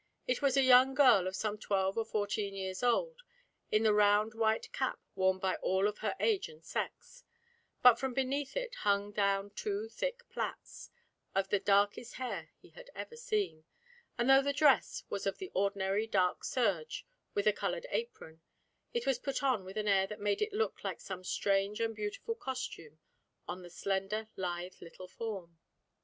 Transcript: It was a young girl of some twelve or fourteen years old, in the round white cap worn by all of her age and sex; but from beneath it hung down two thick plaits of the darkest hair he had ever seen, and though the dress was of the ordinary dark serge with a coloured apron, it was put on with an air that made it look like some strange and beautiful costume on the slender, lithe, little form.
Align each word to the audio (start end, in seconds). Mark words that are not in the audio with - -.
It 0.25 0.41
was 0.41 0.57
a 0.57 0.63
young 0.63 0.95
girl 0.95 1.27
of 1.27 1.35
some 1.35 1.59
twelve 1.59 1.95
or 1.95 2.03
fourteen 2.05 2.55
years 2.55 2.81
old, 2.81 3.21
in 3.71 3.83
the 3.83 3.93
round 3.93 4.33
white 4.33 4.71
cap 4.73 4.99
worn 5.13 5.37
by 5.37 5.57
all 5.57 5.87
of 5.87 5.99
her 5.99 6.15
age 6.19 6.49
and 6.49 6.65
sex; 6.65 7.23
but 7.83 7.99
from 7.99 8.11
beneath 8.15 8.57
it 8.57 8.73
hung 8.77 9.11
down 9.11 9.51
two 9.51 9.89
thick 9.89 10.27
plaits 10.31 10.89
of 11.35 11.49
the 11.49 11.59
darkest 11.59 12.15
hair 12.15 12.49
he 12.57 12.69
had 12.71 12.89
ever 12.95 13.15
seen, 13.15 13.63
and 14.17 14.27
though 14.27 14.41
the 14.41 14.53
dress 14.53 15.03
was 15.07 15.27
of 15.27 15.37
the 15.37 15.51
ordinary 15.53 16.07
dark 16.07 16.43
serge 16.43 17.05
with 17.35 17.45
a 17.45 17.53
coloured 17.53 17.85
apron, 17.91 18.41
it 18.95 19.05
was 19.05 19.19
put 19.19 19.43
on 19.43 19.63
with 19.63 19.77
an 19.77 19.87
air 19.87 20.07
that 20.07 20.19
made 20.19 20.41
it 20.41 20.51
look 20.51 20.83
like 20.83 20.99
some 20.99 21.23
strange 21.23 21.79
and 21.79 21.95
beautiful 21.95 22.33
costume 22.33 22.97
on 23.47 23.61
the 23.61 23.69
slender, 23.69 24.29
lithe, 24.35 24.81
little 24.81 25.07
form. 25.07 25.59